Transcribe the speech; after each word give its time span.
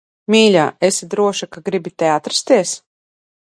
Mīļā, 0.35 0.63
esi 0.87 1.09
droša, 1.11 1.49
ka 1.57 1.63
gribi 1.69 1.93
te 2.03 2.11
atrasties? 2.17 2.75